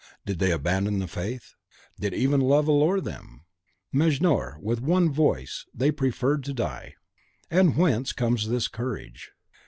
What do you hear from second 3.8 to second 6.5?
Mejnour, with one voice, they preferred